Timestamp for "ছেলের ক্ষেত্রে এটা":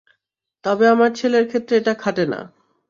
1.15-1.93